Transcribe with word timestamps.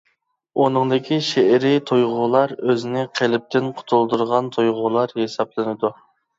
ئۇنىڭدىكى 0.61 1.19
شېئىرىي 1.27 1.77
تۇيغۇلار 1.91 2.55
ئۆزىنى 2.61 3.05
قېلىپتىن 3.21 3.71
قۇتۇلدۇرغان 3.79 4.53
تۇيغۇلار 4.59 5.17
ھېسابلىنىدۇ. 5.25 5.97